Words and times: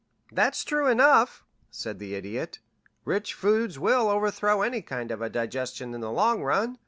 "That's 0.31 0.63
true 0.63 0.87
enough," 0.87 1.43
said 1.69 1.99
the 1.99 2.15
Idiot. 2.15 2.57
"Rich 3.05 3.35
foods 3.35 3.77
will 3.77 4.09
overthrow 4.09 4.63
any 4.63 4.81
kind 4.81 5.11
of 5.11 5.21
a 5.21 5.29
digestion 5.29 5.93
in 5.93 6.01
the 6.01 6.09
long 6.09 6.41
run. 6.41 6.79